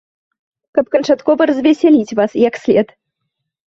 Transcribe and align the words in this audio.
Каб 0.77 0.85
канчаткова 0.95 1.41
развесяліць 1.53 2.15
вас, 2.23 2.31
як 2.49 2.53
след. 2.67 2.87